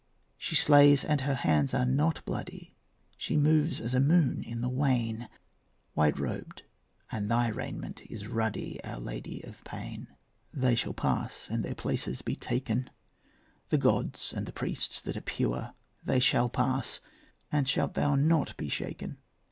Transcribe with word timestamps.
She 0.39 0.55
slays, 0.55 1.05
and 1.05 1.21
her 1.21 1.35
hands 1.35 1.75
are 1.75 1.85
not 1.85 2.25
bloody; 2.25 2.73
She 3.17 3.37
moves 3.37 3.79
as 3.79 3.93
a 3.93 3.99
moon 3.99 4.41
in 4.41 4.61
the 4.61 4.67
wane, 4.67 5.29
White 5.93 6.17
robed, 6.17 6.63
and 7.11 7.29
thy 7.29 7.49
raiment 7.49 8.01
is 8.09 8.25
ruddy, 8.25 8.83
Our 8.83 8.99
Lady 8.99 9.43
of 9.43 9.63
Pain. 9.63 10.07
They 10.51 10.73
shall 10.73 10.95
pass 10.95 11.47
and 11.51 11.63
their 11.63 11.75
places 11.75 12.23
be 12.23 12.35
taken, 12.35 12.89
The 13.69 13.77
gods 13.77 14.33
and 14.35 14.47
the 14.47 14.53
priests 14.53 15.01
that 15.01 15.15
are 15.15 15.21
pure. 15.21 15.75
They 16.03 16.19
shall 16.19 16.49
pass, 16.49 16.99
and 17.51 17.69
shalt 17.69 17.93
thou 17.93 18.15
not 18.15 18.57
be 18.57 18.69
shaken? 18.69 19.19